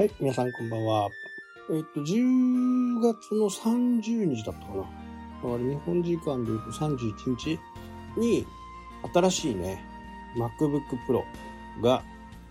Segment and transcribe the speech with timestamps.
[0.00, 1.10] はい、皆さんこんばんは。
[1.70, 4.76] えっと、10月の30日だったかな。
[4.76, 4.88] だか
[5.42, 7.60] ら日本時間で言うと31日
[8.16, 8.46] に
[9.12, 9.84] 新しいね、
[10.38, 11.22] MacBook Pro
[11.82, 12.02] が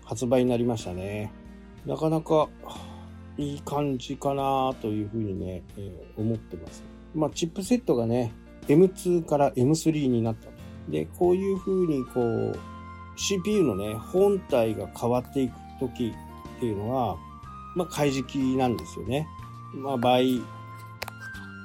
[0.04, 1.32] 発売になりましたね。
[1.84, 2.48] なかなか
[3.36, 6.84] いい感じかなというふうにね、えー思ってます。
[7.16, 8.32] まあ、チップセットがね、
[8.68, 10.52] M2 から M3 になったと。
[10.88, 12.56] で、こういうふうにこう、
[13.16, 16.14] CPU のね、本体が変わっていくとき
[16.56, 17.18] っていうのは、
[17.74, 19.26] まあ、開示機なんですよね。
[19.74, 20.42] まあ、倍。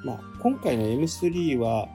[0.03, 1.87] まあ、今回の M3 は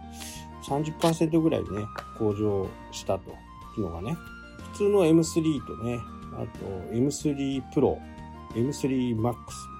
[0.65, 1.87] 30%ぐらいね、
[2.19, 3.33] 向上したと。
[3.75, 4.17] 機能がね。
[4.73, 6.01] 普通の M3 とね、
[6.35, 7.99] あと M3 Pro、
[8.55, 9.35] M3 Max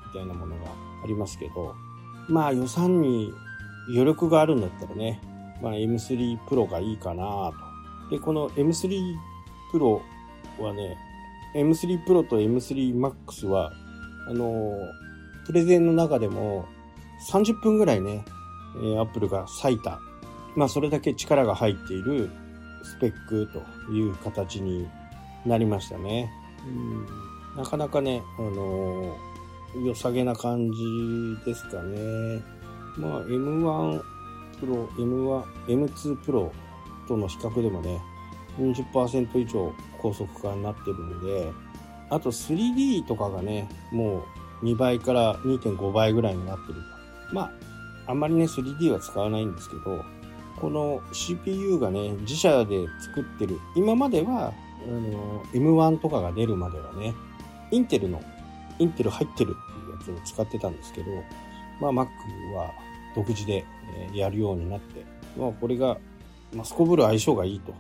[0.07, 0.71] みたいなものが
[1.05, 1.75] ありますけど、
[2.29, 3.33] まあ予算に
[3.89, 5.21] 余力があるんだったらね、
[5.63, 7.53] まあ M3 Pro がいいかな
[8.09, 8.17] と。
[8.17, 9.17] で、この M3
[9.73, 10.01] Pro
[10.61, 10.97] はね、
[11.55, 13.73] M3 Pro と M3 Max は、
[14.31, 15.11] あのー
[15.47, 16.69] プレゼンの中でも
[17.33, 18.25] 30分ぐらいね、
[18.77, 19.99] えー、Apple が割いた。
[20.55, 22.31] まあそれだけ力が入っている
[22.85, 24.87] スペックという形に
[25.45, 26.31] なりましたね。
[26.65, 27.07] うん
[27.57, 29.31] なかなかね、あのー
[29.85, 32.43] 良さげな感じですかね。
[32.97, 34.03] まあ M1
[34.61, 36.51] Pro、M1、M2 Pro
[37.09, 38.01] との比較でもね、
[38.59, 41.53] 20%以上高速化になってるんで、
[42.11, 44.25] あと 3D とかがね、も
[44.63, 46.81] う2倍から2.5倍ぐらいになってる。
[47.33, 47.53] まあ、
[48.07, 50.05] あんまりね 3D は使わないんですけど、
[50.61, 54.53] この CPU がね、自社で作ってる、今までは、
[54.85, 57.15] あの、M1 とかが出るまではね、
[57.71, 58.21] インテルの、
[58.79, 61.07] インテル入ってるっていうやつを使ってたんですけど、
[61.81, 62.09] まあ Mac
[62.55, 62.71] は
[63.15, 63.65] 独自で
[64.13, 65.05] えやるようになって、
[65.39, 65.99] まあこれが、
[66.55, 67.73] まあすこぶる相性がいいと。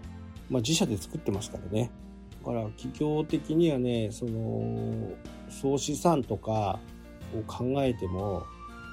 [0.48, 1.90] まあ自社で作ってますからね。
[2.40, 5.12] だから企業的にはね、その、
[5.48, 6.78] 総資産とか
[7.34, 8.44] を考えても、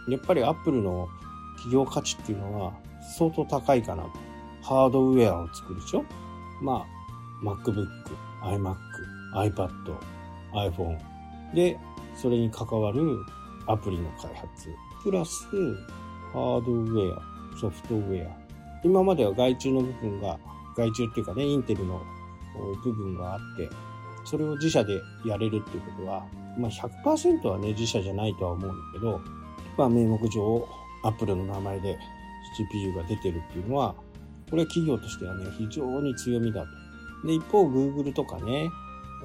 [0.09, 1.07] やっぱり Apple の
[1.55, 2.73] 企業価値っていうのは
[3.17, 4.03] 相当高いかな。
[4.61, 6.03] ハードウェアを作るでしょ？
[6.61, 7.87] まあ、MacBook、
[8.43, 8.75] iMac、
[9.35, 9.69] iPad、
[10.53, 10.97] iPhone
[11.53, 11.77] で、
[12.15, 13.19] それに関わる
[13.67, 14.69] アプリの開発、
[15.03, 15.45] プラス
[16.33, 17.21] ハードウェア、
[17.59, 18.35] ソフトウェア。
[18.83, 20.37] 今までは外注の部分が、
[20.75, 22.01] 外注っていうかね、インテルの
[22.83, 23.69] 部分があって、
[24.23, 26.25] それを自社でやれるっていうことは、
[26.57, 29.21] まあ100%はね、自社じゃないとは思うんだけど、
[29.77, 30.67] まあ名目上、
[31.03, 31.97] Apple の名前で
[32.57, 33.95] CPU が出てるっていうのは、
[34.49, 36.65] これは企業としてはね、非常に強みだ
[37.21, 37.27] と。
[37.27, 38.69] で、一方、Google とかね、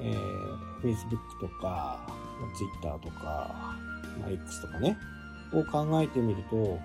[0.01, 2.05] えー、Facebook とか、
[2.55, 3.77] Twitter とか、
[4.19, 4.97] まあ、X とかね、
[5.53, 6.79] を考えてみると、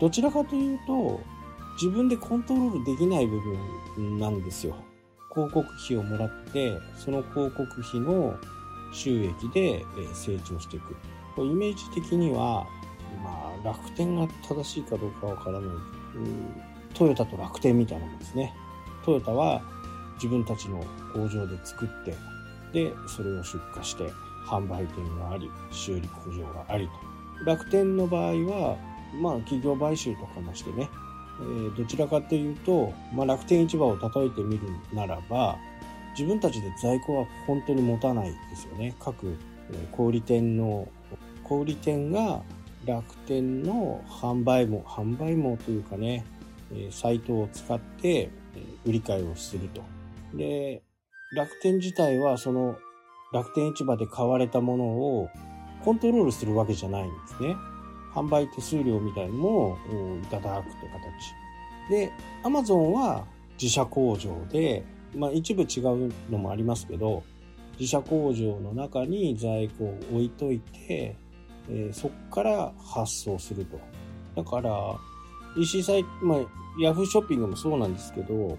[0.00, 1.20] どちらかというと、
[1.80, 3.40] 自分でコントロールできない部
[3.96, 4.76] 分なんですよ。
[5.46, 8.36] 広告費をもらって、その広告費の
[8.92, 9.84] 収益で
[10.14, 10.96] 成長していく。
[11.38, 12.66] イメージ的には、
[13.22, 15.70] まあ、楽天が正しいかどうかわからない。
[16.94, 18.52] トヨタと楽天みたいなもんですね。
[19.04, 19.62] トヨタは
[20.14, 20.82] 自分たちの
[21.12, 22.16] 工場で作って、
[22.72, 24.10] で、それを出荷して、
[24.46, 27.44] 販売店があり、修理工場がありと。
[27.44, 28.76] 楽天の場合は、
[29.22, 30.88] まあ、企業買収とかもしてね、
[31.40, 35.58] えどちらかというと、まあ、楽天市場を例えてみるならば、
[36.18, 38.94] 自分たちで在庫は本当に持たないですよね。
[38.98, 39.36] 各、
[39.92, 40.88] 小売店の、
[41.44, 42.42] 小売店が
[42.84, 46.24] 楽天の販売網、販売網というかね、
[46.90, 48.30] サイトを使って
[48.84, 49.82] 売り買いをすると。
[50.34, 50.82] で、
[51.34, 52.76] 楽天自体はその
[53.32, 55.28] 楽天市場で買われたものを
[55.84, 57.54] コントロールするわけじゃないんですね。
[58.18, 59.78] 販売手数料みたいのを
[60.22, 61.34] いただくという形。
[61.90, 62.12] で、
[62.42, 63.24] アマゾンは
[63.60, 64.84] 自社工場で、
[65.16, 67.22] まあ一部違うのもありますけど、
[67.78, 71.16] 自社工場の中に在庫を置いといて、
[71.70, 73.78] えーそこから発送すると。
[74.34, 74.96] だから、
[75.56, 76.38] EC サイト、まあ、
[76.80, 78.58] ヤフーショッピングもそうなんですけど、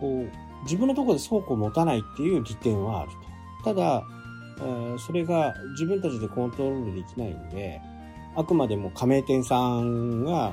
[0.00, 0.30] こう、
[0.64, 3.10] 自分のとこで倉庫を持たないっていう利点はある
[3.64, 3.74] と。
[3.74, 4.02] ただ、
[4.58, 7.80] えーそれが自分たちでコントロールできないんで、
[8.36, 10.52] あくまでも加盟店さんが、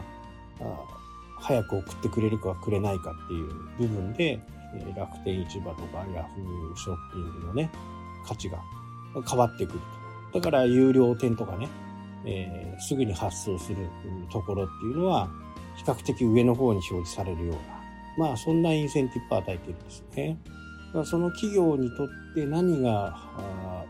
[1.40, 3.48] 早く送ってくれるかくれないかっていう
[3.80, 4.40] 部分で、
[4.74, 7.72] え楽天市場とかヤフーショッピングのね、
[8.26, 8.60] 価値が
[9.28, 9.80] 変わってくる
[10.32, 10.40] と。
[10.40, 11.68] だから有料店とかね、
[12.26, 13.78] えーすぐに発送する
[14.32, 15.30] ところっていうのは、
[15.76, 17.56] 比較的上の方に表示されるよう
[18.22, 20.38] な、まあそんなインセンティブを与えてるんですね。
[21.06, 23.16] その企業にとって何が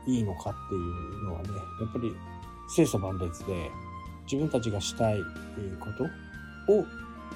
[0.06, 1.50] いいのかっていうのはね、
[1.82, 2.16] やっぱり
[2.74, 3.72] 清楚万別で
[4.24, 5.88] 自分たちがしたいえーこ
[6.68, 6.86] とを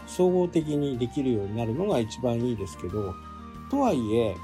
[0.07, 3.13] 総合的にできるようになるのが一番いいですけど、
[3.71, 4.35] とはいえ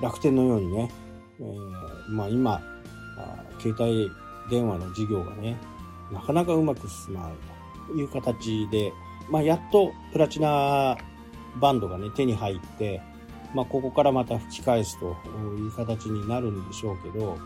[0.00, 0.90] 楽天のようにね、
[1.38, 2.60] えーまあ今、
[3.18, 4.10] あ携帯
[4.50, 5.56] 電話の事業がね、
[6.12, 7.32] なかなかうまく進まない
[7.88, 8.92] という形で、
[9.30, 10.96] まあ、やっとプラチナ
[11.60, 13.00] バンドがね、手に入って、
[13.54, 15.16] まあ、ここからまた吹き返すと
[15.58, 17.38] いう形になるんでしょうけど、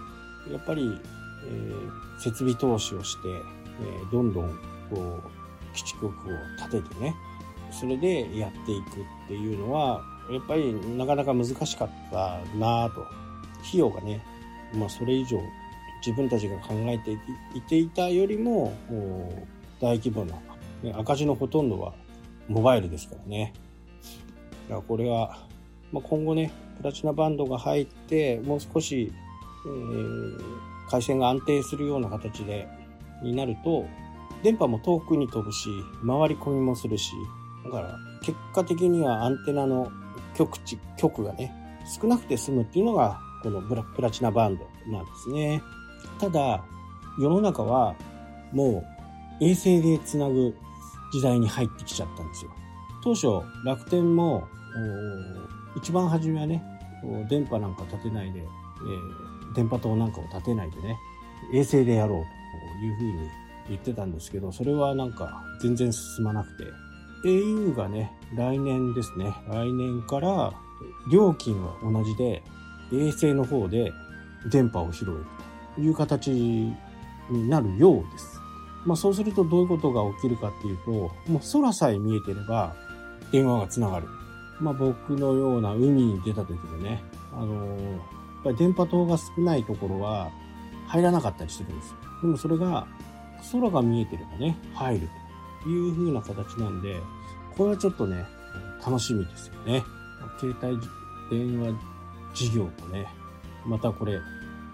[0.51, 1.01] やっぱり、
[1.44, 4.49] え、設備投資をして、え、どんどん、
[4.91, 6.12] こう、基地局を
[6.71, 7.15] 建ててね、
[7.71, 13.03] それでやっていくっていうのは、やっぱりなかなか難しかったなぁと。
[13.67, 14.23] 費用がね、
[14.75, 15.41] まあそれ以上
[16.05, 17.12] 自分たちが考えて
[17.55, 18.73] いていたよりも
[19.81, 20.35] 大規模な、
[20.83, 21.94] ね、赤字のほとんどは
[22.49, 23.53] モバイルですからね。
[24.69, 25.38] だからこれは、
[25.93, 29.12] まあ、今後ね、プラチナバンドが入って、もう少し、
[29.67, 30.41] えー、
[30.88, 32.69] 回線が安定するような形で、
[33.23, 33.87] になると、
[34.43, 35.69] 電波も遠くに飛ぶし、
[36.06, 37.12] 回り込みもするし、
[37.65, 39.91] だから結果的にはアンテナの
[40.35, 41.53] 局地、局がね、
[42.00, 45.62] 少なくて済むっていうのが、このプラチナバンドなんですね。
[46.19, 46.65] ただ、
[47.19, 47.94] 世の中は
[48.53, 48.85] も
[49.41, 50.55] う衛星でつなぐ
[51.12, 52.50] 時代に入ってきちゃったんですよ。
[53.03, 53.27] 当初、
[53.65, 54.44] 楽天も、
[55.77, 56.62] 一番初めはね、
[57.29, 60.99] 電波なんか立てないで、えー、電波塔なんかを立てないでね、
[61.53, 62.25] 衛星でやろう
[62.79, 63.29] というふうに
[63.69, 66.64] 言ってたんですけど、それはなんか全然進まなくて、
[67.25, 70.53] au がね、来年ですね、来年から
[71.11, 72.43] 料金は同じで、
[72.93, 73.91] 衛星の方で
[74.50, 75.25] 電波を拾える
[75.75, 76.76] という形に
[77.49, 78.41] なるようです。
[78.85, 82.76] まあそうするとどういうことが起きるかっていうと、もう空さえ見えてれば
[83.32, 84.06] 電話がつながる。
[84.61, 87.02] まあ僕のような海に出た時でね、
[87.32, 87.99] あのー、
[88.47, 90.31] ぱり電波塔が少ないところは
[90.87, 91.97] 入らなかったりするんですよ。
[92.23, 92.87] でもそれが
[93.53, 95.09] 空が見えてればね、入る
[95.63, 97.01] という風な形なんで、
[97.57, 98.25] これはちょっとね、
[98.85, 99.83] 楽しみですよね。
[100.39, 100.79] 携帯
[101.31, 101.75] 電話
[102.35, 103.07] 事業とね、
[103.67, 104.21] またこれ、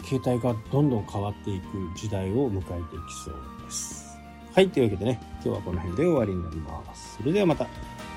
[0.04, 1.64] 携帯がどんどん変わっていく
[1.96, 3.34] 時代を迎えていきそう
[3.64, 4.18] です。
[4.54, 7.16] はい、というわけでね、今日はこの辺で終わりになります。
[7.16, 7.66] それではまた。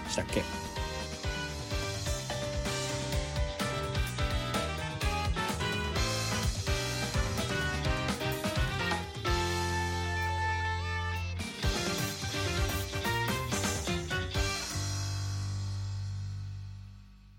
[0.09, 0.64] したっけ？